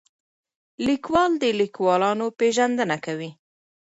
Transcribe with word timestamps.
لیکوال 0.87 1.31
د 1.43 1.45
لیکوالانو 1.61 2.25
پېژندنه 2.39 2.97
کوي. 3.05 3.31